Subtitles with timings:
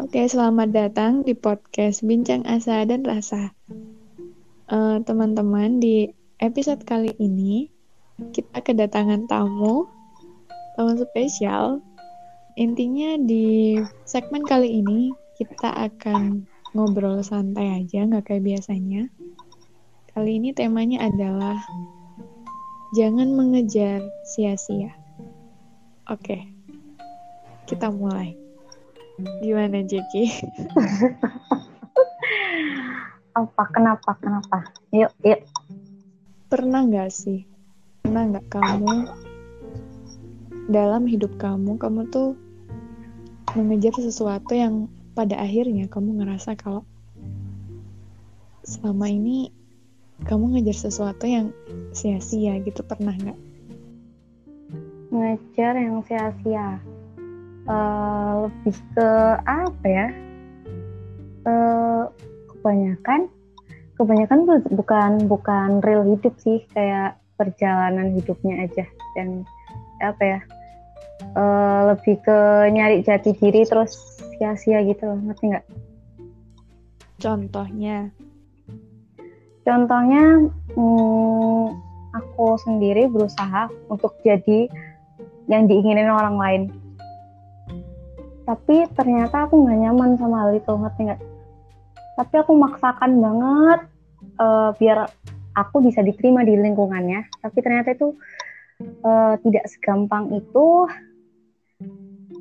[0.00, 3.52] Oke, selamat datang di podcast Bincang Asa dan Rasa.
[4.72, 6.08] Eh, Teman-teman, di
[6.40, 7.68] episode kali ini
[8.32, 9.84] kita kedatangan tamu,
[10.72, 11.84] tamu spesial.
[12.56, 13.76] Intinya di
[14.08, 19.04] segmen kali ini kita akan ngobrol santai aja, nggak kayak biasanya.
[20.16, 21.60] Kali ini temanya adalah
[22.96, 24.96] jangan mengejar sia-sia.
[26.08, 26.48] Oke,
[27.68, 28.49] kita mulai.
[29.40, 30.24] Gimana Jeki?
[33.30, 35.40] apa kenapa kenapa yuk yuk
[36.50, 37.46] Pernah nggak sih?
[38.02, 39.06] Pernah nggak kamu
[40.66, 42.34] dalam hidup kamu, kamu tuh
[43.54, 46.82] mengejar sesuatu yang pada akhirnya kamu ngerasa kalau
[48.66, 49.54] selama ini
[50.26, 51.54] kamu ngejar sesuatu yang
[51.94, 53.38] sia-sia gitu pernah nggak?
[55.10, 56.78] ngejar yang sia-sia
[57.70, 59.10] Eh, lebih ke
[59.46, 60.06] apa ya?
[61.46, 62.02] Eh,
[62.50, 63.30] kebanyakan
[63.94, 68.84] kebanyakan tuh bukan bukan real hidup sih kayak perjalanan hidupnya aja.
[69.14, 69.46] Dan
[70.02, 70.40] apa ya?
[71.38, 72.38] Eh, lebih ke
[72.74, 73.94] nyari jati diri terus
[74.34, 75.66] sia-sia gitu loh ngerti nggak?
[77.20, 78.08] Contohnya,
[79.60, 81.64] Contohnya, hmm,
[82.16, 84.66] aku sendiri berusaha untuk jadi
[85.46, 86.62] yang diinginin orang lain.
[88.50, 91.20] Tapi ternyata aku nggak nyaman sama hal itu, ngerti nggak?
[92.18, 93.80] Tapi aku maksakan banget
[94.42, 95.06] eh, biar
[95.54, 97.30] aku bisa diterima di lingkungannya.
[97.38, 98.18] Tapi ternyata itu
[98.82, 100.90] eh, tidak segampang itu.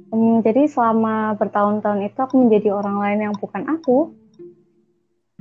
[0.09, 4.09] Hmm, jadi selama bertahun-tahun itu aku menjadi orang lain yang bukan aku.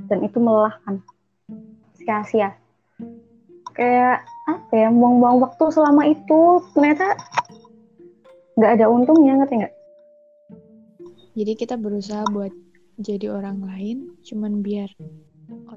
[0.05, 1.01] Dan itu melelahkan
[1.97, 2.53] sia-sia
[3.79, 7.15] kayak apa ya buang-buang waktu selama itu ternyata
[8.59, 9.75] nggak ada untungnya ngerti nggak
[11.39, 12.51] jadi kita berusaha buat
[12.99, 14.91] jadi orang lain, cuman biar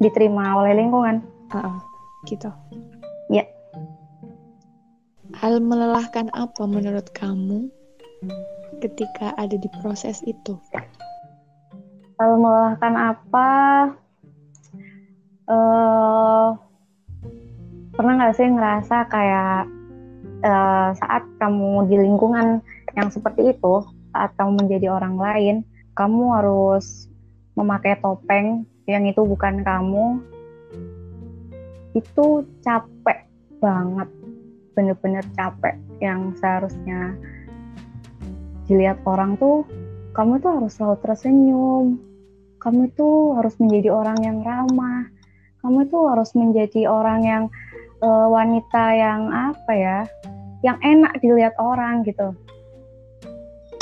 [0.02, 1.22] diterima oleh lingkungan
[1.54, 1.78] Ah,
[2.26, 2.50] gitu.
[3.30, 3.46] Ya.
[5.38, 7.70] Hal melelahkan apa menurut kamu
[8.82, 10.58] ketika ada di proses itu?
[12.22, 13.48] lalu melelahkan apa
[15.50, 16.48] eh
[17.92, 19.66] pernah nggak sih ngerasa kayak
[20.46, 22.62] eh, saat kamu di lingkungan
[22.94, 23.74] yang seperti itu
[24.12, 25.56] saat kamu menjadi orang lain
[25.92, 27.08] kamu harus
[27.52, 30.24] memakai topeng yang itu bukan kamu.
[31.92, 33.28] Itu capek
[33.60, 34.08] banget
[34.72, 35.76] bener-bener capek.
[36.00, 37.14] Yang seharusnya
[38.64, 39.68] dilihat orang tuh
[40.16, 41.86] kamu tuh harus selalu tersenyum.
[42.56, 45.12] Kamu tuh harus menjadi orang yang ramah.
[45.60, 47.44] Kamu tuh harus menjadi orang yang
[48.00, 49.98] eh, wanita yang apa ya
[50.62, 52.32] yang enak dilihat orang gitu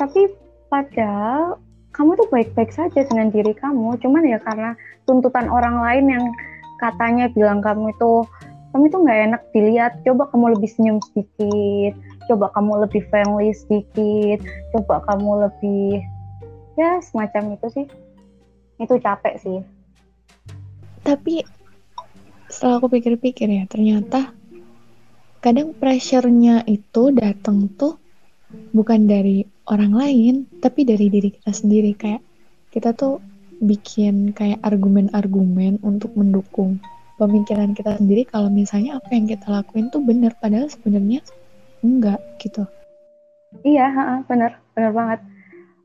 [0.00, 0.32] tapi
[0.72, 1.60] padahal
[1.92, 4.00] kamu tuh baik-baik saja dengan diri kamu.
[4.00, 4.72] Cuman ya karena
[5.04, 6.24] tuntutan orang lain yang
[6.80, 8.24] katanya bilang kamu itu
[8.72, 9.92] kamu itu nggak enak dilihat.
[10.08, 11.92] Coba kamu lebih senyum sedikit.
[12.32, 14.40] Coba kamu lebih friendly sedikit.
[14.72, 16.00] Coba kamu lebih
[16.80, 17.86] ya semacam itu sih.
[18.80, 19.60] Itu capek sih.
[21.04, 21.44] Tapi
[22.48, 24.32] setelah aku pikir-pikir ya, ternyata
[25.44, 28.00] kadang pressure-nya itu datang tuh
[28.72, 31.94] bukan dari orang lain, tapi dari diri kita sendiri.
[31.94, 32.20] Kayak
[32.75, 33.22] kita tuh
[33.62, 36.82] bikin kayak argumen-argumen untuk mendukung
[37.20, 41.20] pemikiran kita sendiri kalau misalnya apa yang kita lakuin tuh benar padahal sebenarnya
[41.84, 42.65] enggak gitu.
[43.60, 45.21] Iya, bener, bener banget.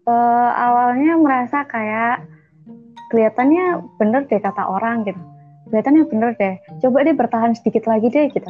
[0.05, 2.23] Eh, awalnya merasa kayak
[3.09, 5.19] kelihatannya bener deh kata orang gitu.
[5.67, 6.55] Kelihatannya bener deh.
[6.79, 8.47] Coba deh bertahan sedikit lagi deh gitu.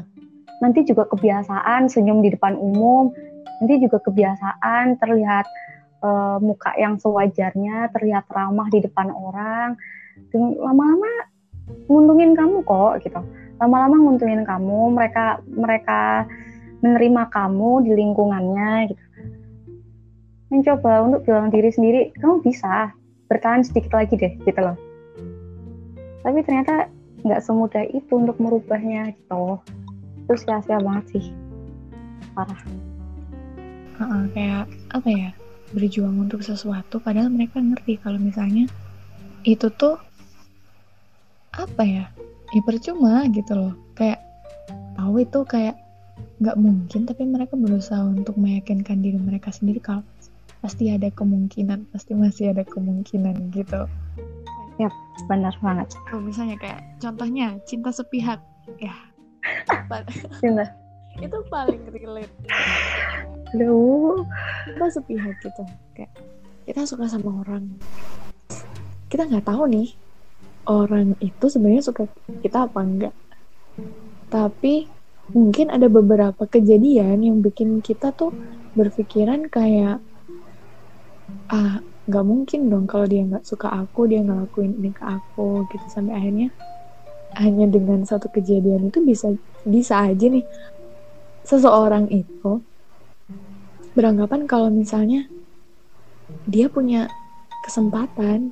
[0.60, 3.16] Nanti juga kebiasaan senyum di depan umum.
[3.62, 5.46] Nanti juga kebiasaan terlihat
[6.04, 9.80] eh, muka yang sewajarnya, terlihat ramah di depan orang.
[10.36, 11.12] Lama-lama
[11.90, 13.22] nguntungin kamu kok gitu.
[13.58, 16.28] Lama-lama nguntungin kamu, mereka mereka
[16.84, 19.04] menerima kamu di lingkungannya gitu.
[20.54, 22.94] Mencoba untuk bilang diri sendiri, kamu bisa
[23.26, 24.78] bertahan sedikit lagi deh gitu loh.
[26.22, 26.90] Tapi ternyata
[27.26, 29.58] nggak semudah itu untuk merubahnya gitu.
[30.26, 31.26] Itu sia-sia banget sih.
[32.36, 32.85] parah
[34.00, 35.30] uh, kayak apa ya
[35.74, 38.70] berjuang untuk sesuatu padahal mereka ngerti kalau misalnya
[39.46, 39.98] itu tuh
[41.56, 42.06] apa ya
[42.52, 43.74] ya percuma gitu loh.
[43.96, 44.22] Kayak
[45.00, 45.76] tahu itu kayak
[46.40, 50.04] nggak mungkin tapi mereka berusaha untuk meyakinkan diri mereka sendiri kalau
[50.60, 53.88] pasti ada kemungkinan pasti masih ada kemungkinan gitu.
[54.76, 54.92] Ya
[55.32, 55.96] benar banget.
[56.12, 58.44] Kalau misalnya kayak contohnya cinta sepihak
[58.80, 58.96] ya.
[60.42, 60.66] Cinta.
[61.22, 62.34] Itu paling relate
[63.56, 64.28] Aduh.
[64.68, 65.64] kita sepihak gitu.
[65.96, 66.12] Kayak
[66.68, 67.72] kita suka sama orang.
[69.08, 69.96] Kita nggak tahu nih
[70.68, 72.10] orang itu sebenarnya suka
[72.42, 73.16] kita apa enggak
[74.30, 74.90] tapi
[75.32, 78.34] mungkin ada beberapa kejadian yang bikin kita tuh
[78.78, 80.02] berpikiran kayak
[81.50, 85.86] ah nggak mungkin dong kalau dia nggak suka aku dia ngelakuin ini ke aku gitu.
[85.90, 86.54] Sampai akhirnya
[87.36, 89.34] hanya dengan satu kejadian itu bisa
[89.66, 90.46] bisa aja nih
[91.42, 92.62] seseorang itu
[93.96, 95.26] beranggapan kalau misalnya
[96.46, 97.08] dia punya
[97.64, 98.52] kesempatan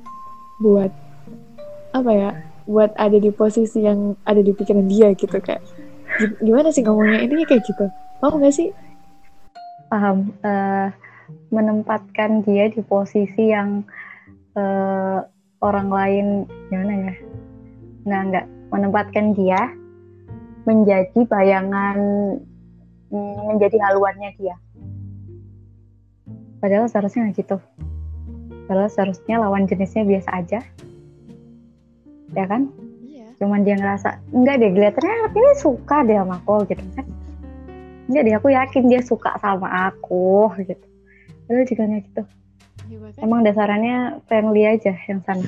[0.58, 0.90] buat
[1.94, 2.30] apa ya
[2.64, 5.60] buat ada di posisi yang ada di pikiran dia gitu kayak
[6.40, 7.26] gimana sih ngomongnya?
[7.26, 7.86] Ini kayak gitu.
[8.22, 8.70] Paham gak sih?
[9.92, 10.32] Paham.
[10.40, 10.88] Uh,
[11.52, 13.84] menempatkan dia di posisi yang
[14.56, 15.24] uh,
[15.60, 16.26] orang lain
[16.72, 17.14] gimana ya?
[18.08, 18.46] Nggak nggak.
[18.72, 19.60] Menempatkan dia
[20.64, 21.98] menjadi bayangan
[23.12, 24.56] menjadi haluannya dia
[26.64, 27.56] padahal seharusnya nggak gitu.
[28.64, 30.64] Padahal seharusnya lawan jenisnya biasa aja.
[32.32, 32.72] Ya kan?
[33.04, 33.28] Iya.
[33.36, 37.06] cuman dia ngerasa enggak deh kelihatannya anak ini suka deh sama aku gitu kan.
[38.08, 40.86] Enggak deh aku yakin dia suka sama aku gitu.
[41.44, 42.22] Padahal juga nggak gitu.
[42.88, 45.44] Ya, bahkan, emang dasarnya friendly aja yang sana.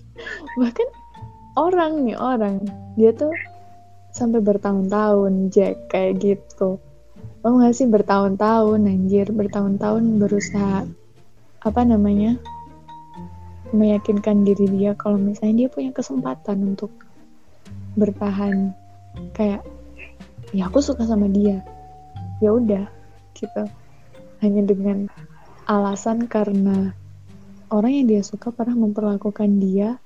[0.60, 0.88] Bahkan
[1.56, 2.60] orang nih orang.
[3.00, 3.32] Dia tuh
[4.12, 6.76] sampai bertahun-tahun Jack kayak gitu
[7.42, 10.86] Mau gak sih bertahun-tahun anjir, bertahun-tahun berusaha
[11.62, 12.38] apa namanya?
[13.72, 16.92] meyakinkan diri dia kalau misalnya dia punya kesempatan untuk
[17.96, 18.76] bertahan
[19.32, 19.64] kayak
[20.52, 21.64] ya aku suka sama dia.
[22.44, 22.84] Ya udah
[23.32, 23.64] gitu.
[24.44, 25.08] Hanya dengan
[25.64, 26.92] alasan karena
[27.72, 29.96] orang yang dia suka pernah memperlakukan dia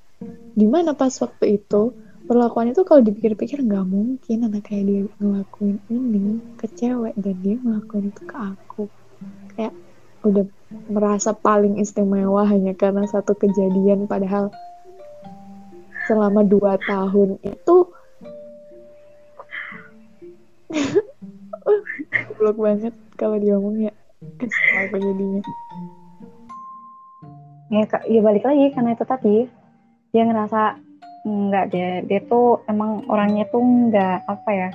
[0.56, 1.92] di mana pas waktu itu
[2.26, 7.56] perlakuan itu kalau dipikir-pikir nggak mungkin anak kayak dia ngelakuin ini ke cewek dan dia
[7.62, 8.84] ngelakuin itu ke aku.
[9.54, 9.74] Kayak
[10.26, 10.44] udah
[10.90, 14.50] merasa paling istimewa hanya karena satu kejadian padahal
[16.10, 17.76] selama dua tahun itu
[22.42, 23.94] blok banget kalau diomong ya.
[24.42, 25.42] Aku jadinya.
[27.70, 29.36] Ya ya balik lagi karena itu tadi.
[30.14, 30.85] Dia ngerasa
[31.26, 34.70] Enggak dia dia tuh emang orangnya tuh enggak apa ya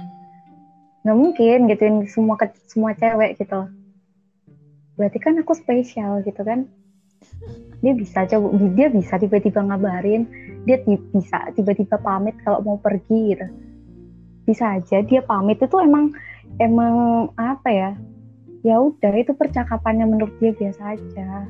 [1.01, 3.65] nggak mungkin gituin semua ke semua cewek gitu.
[4.99, 6.69] Berarti kan aku spesial gitu kan.
[7.81, 10.29] Dia bisa coba dia bisa tiba-tiba ngabarin.
[10.67, 13.47] Dia bisa tiba-tiba pamit kalau mau pergi gitu.
[14.45, 15.57] Bisa aja dia pamit.
[15.57, 16.13] Itu emang
[16.61, 16.93] emang
[17.39, 17.91] apa ya
[18.61, 21.49] ya udah itu percakapannya menurut dia biasa aja.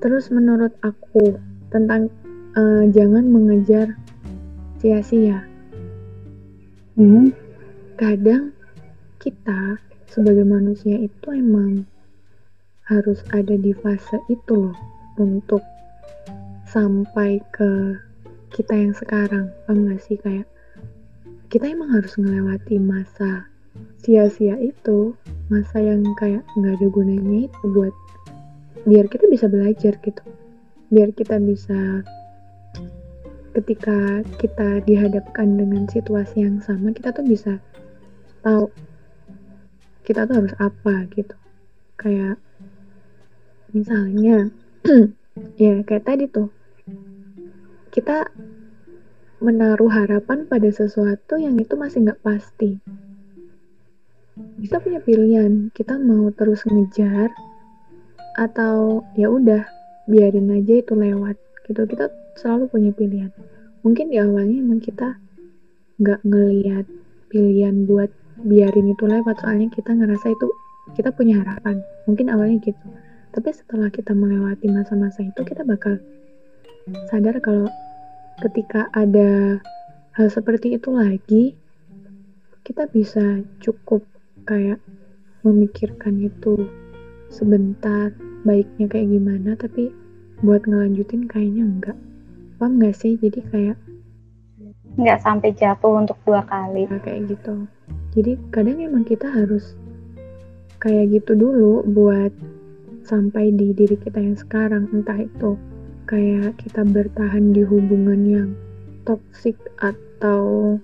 [0.00, 1.36] Terus menurut aku
[1.72, 2.08] tentang
[2.56, 3.94] uh, jangan mengejar
[4.80, 5.44] sia-sia.
[6.96, 7.30] Hmm.
[8.00, 8.56] Kadang
[9.20, 9.76] kita
[10.08, 11.84] sebagai manusia itu emang
[12.88, 14.78] harus ada di fase itu loh
[15.20, 15.62] untuk
[16.66, 17.94] sampai ke
[18.50, 19.52] kita yang sekarang.
[19.68, 20.48] Paham gak sih kayak
[21.50, 23.46] kita emang harus melewati masa
[24.02, 25.14] sia-sia itu,
[25.52, 27.94] masa yang kayak nggak ada gunanya itu buat
[28.88, 30.24] biar kita bisa belajar gitu,
[30.88, 32.02] biar kita bisa
[33.50, 37.58] ketika kita dihadapkan dengan situasi yang sama kita tuh bisa
[38.46, 38.70] tahu
[40.10, 41.36] kita tuh harus apa gitu.
[41.94, 42.42] Kayak
[43.70, 44.50] misalnya
[45.62, 46.50] ya kayak tadi tuh
[47.94, 48.26] kita
[49.38, 52.82] menaruh harapan pada sesuatu yang itu masih nggak pasti.
[54.60, 57.30] Kita punya pilihan kita mau terus ngejar
[58.34, 59.62] atau ya udah
[60.10, 61.38] biarin aja itu lewat
[61.70, 61.86] gitu.
[61.86, 63.30] Kita selalu punya pilihan.
[63.84, 65.20] Mungkin di awalnya emang kita
[66.00, 66.88] nggak ngeliat
[67.28, 68.08] pilihan buat
[68.40, 70.48] biarin itu lewat soalnya kita ngerasa itu
[70.96, 71.84] kita punya harapan.
[72.08, 72.86] Mungkin awalnya gitu.
[73.30, 76.00] Tapi setelah kita melewati masa-masa itu kita bakal
[77.12, 77.68] sadar kalau
[78.40, 79.60] ketika ada
[80.16, 81.54] hal seperti itu lagi
[82.64, 84.02] kita bisa cukup
[84.48, 84.80] kayak
[85.46, 86.66] memikirkan itu
[87.30, 88.10] sebentar
[88.42, 89.92] baiknya kayak gimana tapi
[90.40, 91.98] buat ngelanjutin kayaknya enggak
[92.60, 93.16] paham nggak sih?
[93.16, 93.76] Jadi kayak
[95.00, 96.84] nggak sampai jatuh untuk dua kali.
[96.84, 97.64] Ya, kayak gitu.
[98.12, 99.72] Jadi kadang emang kita harus
[100.76, 102.28] kayak gitu dulu buat
[103.08, 104.92] sampai di diri kita yang sekarang.
[104.92, 105.56] Entah itu
[106.04, 108.50] kayak kita bertahan di hubungan yang
[109.08, 110.76] toxic atau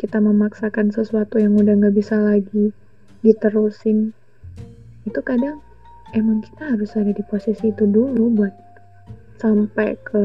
[0.00, 2.74] kita memaksakan sesuatu yang udah nggak bisa lagi
[3.22, 4.10] diterusin.
[5.06, 5.62] Itu kadang
[6.16, 8.54] emang kita harus ada di posisi itu dulu buat
[9.40, 10.24] sampai ke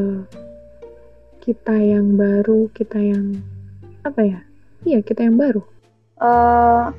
[1.46, 3.38] kita yang baru kita yang
[4.02, 4.40] apa ya?
[4.82, 5.62] Iya kita yang baru.
[6.18, 6.90] Uh,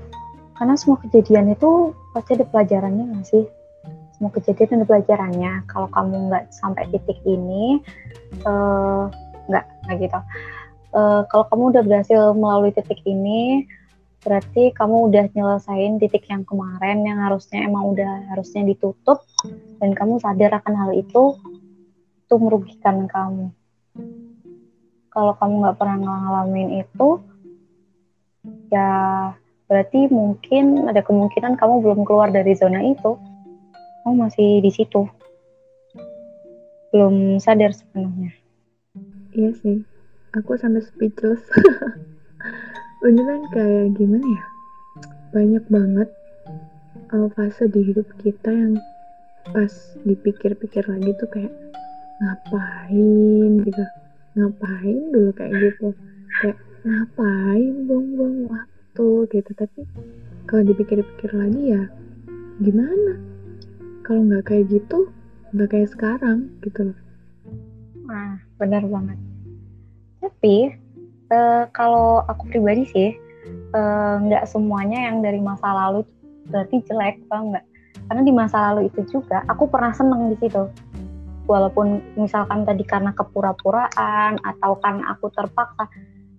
[0.55, 3.45] karena semua kejadian itu pasti ada pelajarannya nggak sih?
[4.15, 5.53] Semua kejadian ada pelajarannya.
[5.67, 7.83] Kalau kamu nggak sampai titik ini
[8.47, 9.11] uh,
[9.50, 10.21] nggak nggak gitu.
[10.95, 13.67] Uh, kalau kamu udah berhasil melalui titik ini
[14.23, 19.23] berarti kamu udah nyelesain titik yang kemarin yang harusnya emang udah harusnya ditutup
[19.79, 21.38] dan kamu sadar akan hal itu
[22.26, 23.55] itu merugikan kamu
[25.16, 27.25] kalau kamu nggak pernah ngalamin itu
[28.68, 29.32] ya
[29.64, 33.16] berarti mungkin ada kemungkinan kamu belum keluar dari zona itu.
[34.04, 35.08] Kamu masih di situ.
[36.92, 38.37] Belum sadar sepenuhnya.
[39.32, 39.80] Iya sih.
[40.37, 41.40] Aku sampai speechless.
[43.00, 44.44] Beneran kayak gimana ya?
[45.32, 46.08] Banyak banget
[47.16, 48.76] uh, fase di hidup kita yang
[49.49, 49.73] pas
[50.04, 51.54] dipikir-pikir lagi tuh kayak
[52.23, 53.82] ngapain gitu
[54.37, 55.88] ngapain dulu kayak gitu.
[56.45, 59.50] Kayak ngapain buang-buang waktu gitu.
[59.57, 59.81] Tapi
[60.47, 61.83] kalau dipikir-pikir lagi ya
[62.61, 63.16] gimana?
[64.05, 65.11] Kalau nggak kayak gitu
[65.57, 66.99] nggak kayak sekarang gitu loh.
[68.07, 69.19] Nah benar banget.
[70.21, 70.57] Tapi
[71.33, 73.11] uh, kalau aku pribadi sih
[73.73, 76.02] eh, nggak uh, semuanya yang dari masa lalu
[76.50, 77.64] berarti jelek tau nggak?
[78.07, 80.71] Karena di masa lalu itu juga aku pernah seneng di situ
[81.47, 85.87] walaupun misalkan tadi karena kepura-puraan atau karena aku terpaksa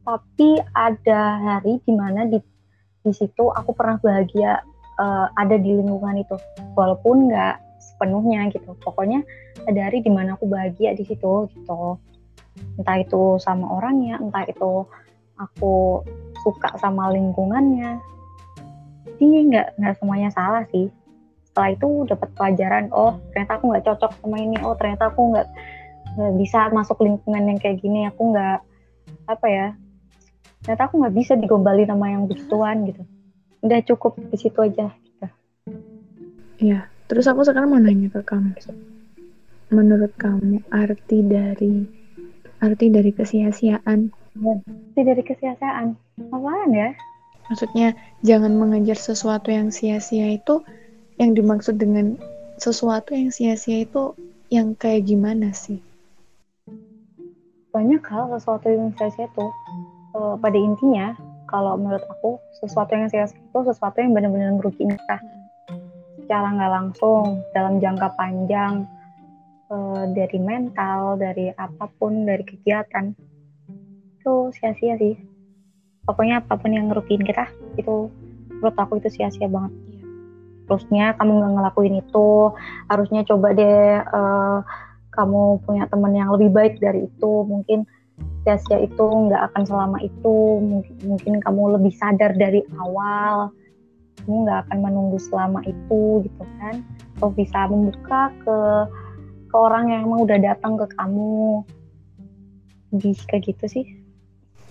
[0.08, 2.40] tapi ada hari di mana di
[3.04, 4.64] di situ aku pernah bahagia
[5.00, 6.36] uh, ada di lingkungan itu.
[6.80, 8.72] Walaupun nggak sepenuhnya gitu.
[8.84, 9.24] Pokoknya
[9.68, 12.00] ada hari di mana aku bahagia di situ gitu.
[12.80, 14.88] Entah itu sama orangnya entah itu
[15.36, 16.04] aku
[16.44, 18.00] suka sama lingkungannya.
[19.18, 20.88] Jadi nggak nggak semuanya salah sih
[21.58, 25.48] setelah itu dapat pelajaran oh ternyata aku nggak cocok sama ini oh ternyata aku nggak
[26.38, 28.62] bisa masuk lingkungan yang kayak gini aku nggak
[29.26, 29.68] apa ya
[30.62, 33.02] ternyata aku nggak bisa digombali sama yang begituan gitu
[33.66, 35.28] udah cukup di situ aja gitu.
[36.58, 38.54] Iya, terus aku sekarang mau nanya ke kamu.
[39.74, 41.86] Menurut kamu arti dari
[42.62, 44.14] arti dari kesia-siaan.
[44.38, 45.98] Arti dari kesia-siaan.
[46.34, 46.94] Apaan ya?
[47.48, 50.64] Maksudnya jangan mengejar sesuatu yang sia-sia itu
[51.18, 52.18] yang dimaksud dengan
[52.62, 54.14] sesuatu yang sia-sia itu
[54.54, 55.82] yang kayak gimana sih?
[57.74, 59.46] Banyak hal sesuatu yang sia-sia itu
[60.18, 61.14] uh, pada intinya
[61.50, 65.18] kalau menurut aku sesuatu yang sia-sia itu sesuatu yang benar-benar merugikan kita
[66.22, 68.84] secara nggak langsung dalam jangka panjang
[69.72, 73.16] uh, dari mental, dari apa pun, dari kegiatan
[74.20, 75.16] itu sia-sia sih.
[76.04, 77.48] Pokoknya apa pun yang ngerugiin kita
[77.80, 78.12] itu
[78.60, 79.87] menurut aku itu sia-sia banget.
[80.68, 82.30] Terusnya kamu nggak ngelakuin itu,
[82.92, 84.60] harusnya coba deh uh,
[85.16, 87.34] kamu punya teman yang lebih baik dari itu.
[87.48, 87.88] Mungkin
[88.44, 90.38] sia-sia itu nggak akan selama itu.
[90.60, 93.50] Mungkin, mungkin kamu lebih sadar dari awal.
[94.22, 96.84] Kamu nggak akan menunggu selama itu gitu kan.
[97.18, 98.58] Atau bisa membuka ke
[99.48, 101.64] ke orang yang emang udah datang ke kamu
[103.28, 103.86] kayak gitu sih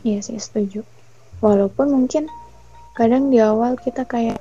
[0.05, 0.85] iya sih setuju
[1.45, 2.29] walaupun mungkin
[2.97, 4.41] kadang di awal kita kayak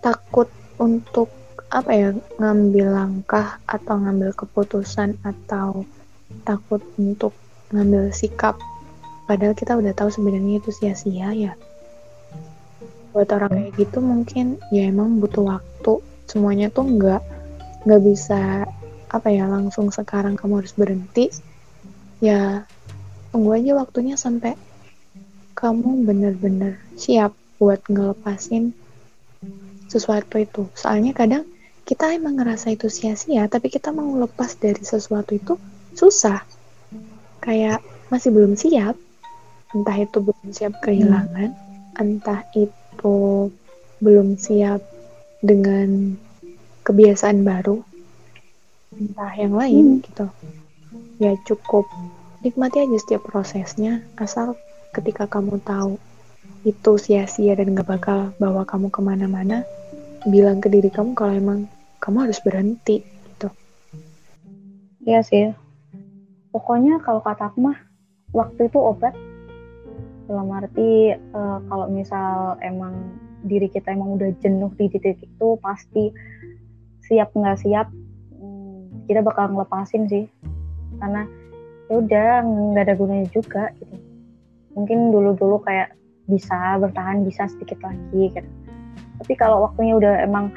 [0.00, 0.48] takut
[0.80, 1.28] untuk
[1.70, 2.08] apa ya
[2.40, 5.86] ngambil langkah atau ngambil keputusan atau
[6.42, 7.30] takut untuk
[7.70, 8.58] ngambil sikap.
[9.30, 11.52] Padahal kita udah tahu sebenarnya itu sia-sia ya.
[13.14, 16.02] Buat orang kayak gitu mungkin ya emang butuh waktu.
[16.26, 17.22] Semuanya tuh nggak
[17.86, 18.66] nggak bisa
[19.10, 21.30] apa ya langsung sekarang kamu harus berhenti.
[22.18, 22.66] Ya
[23.30, 24.58] tunggu aja waktunya sampai
[25.54, 27.30] kamu bener-bener siap
[27.62, 28.74] buat ngelepasin
[29.90, 31.42] sesuatu itu soalnya kadang
[31.82, 35.58] kita emang ngerasa itu sia-sia tapi kita mau lepas dari sesuatu itu
[35.98, 36.46] susah
[37.42, 37.82] kayak
[38.14, 38.94] masih belum siap
[39.74, 41.98] entah itu belum siap kehilangan hmm.
[41.98, 43.50] entah itu
[43.98, 44.78] belum siap
[45.42, 46.14] dengan
[46.86, 47.82] kebiasaan baru
[48.94, 50.02] entah yang lain hmm.
[50.06, 50.26] gitu
[51.18, 51.90] ya cukup
[52.46, 54.54] nikmati aja setiap prosesnya asal
[54.94, 55.98] ketika kamu tahu
[56.62, 59.64] itu sia-sia dan gak bakal bawa kamu ke mana-mana
[60.28, 61.60] bilang ke diri kamu kalau emang
[62.00, 63.48] kamu harus berhenti gitu.
[65.08, 65.52] Iya sih.
[66.50, 67.78] Pokoknya kalau kata aku mah
[68.36, 69.16] waktu itu obat.
[70.30, 76.12] Dalam arti uh, kalau misal emang diri kita emang udah jenuh di titik itu pasti
[77.02, 77.90] siap nggak siap
[78.38, 80.24] hmm, kita bakal ngelepasin sih.
[81.00, 81.24] Karena
[81.88, 83.96] ya udah nggak ada gunanya juga gitu.
[84.76, 85.96] Mungkin dulu-dulu kayak
[86.30, 88.59] bisa bertahan bisa sedikit lagi gitu
[89.20, 90.48] tapi kalau waktunya udah emang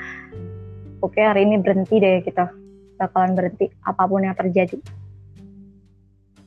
[1.03, 2.47] oke okay, hari ini berhenti deh kita
[2.95, 4.79] bakalan berhenti apa pun yang terjadi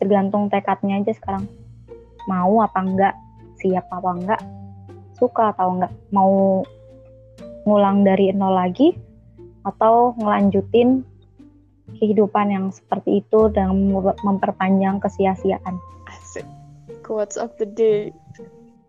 [0.00, 1.44] tergantung tekadnya aja sekarang
[2.24, 3.14] mau apa enggak
[3.60, 4.40] siap apa enggak
[5.16, 6.64] suka atau enggak mau
[7.68, 8.96] ngulang dari nol lagi
[9.66, 11.02] atau ngelanjutin
[11.98, 13.74] kehidupan yang seperti itu dan
[14.22, 15.74] memperpanjang kesia-siaan.
[16.06, 16.46] Asik.
[17.02, 18.14] Quotes of the day.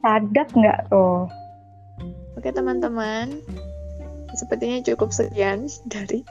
[0.02, 1.26] Sadap nggak tuh?
[2.38, 3.42] Oke teman-teman,
[4.38, 6.22] sepertinya cukup sekian dari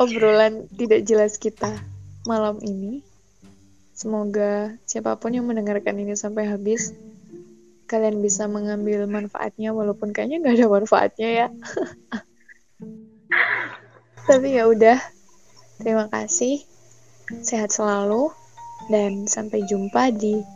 [0.00, 1.76] obrolan tidak jelas kita
[2.24, 3.04] malam ini.
[3.92, 6.96] Semoga siapa pun yang mendengarkan ini sampai habis,
[7.84, 11.46] kalian bisa mengambil manfaatnya walaupun kayaknya nggak ada manfaatnya ya.
[14.28, 14.96] Tapi ya udah.
[15.76, 16.64] Terima kasih.
[17.44, 18.32] Sehat selalu
[18.88, 20.55] dan sampai jumpa di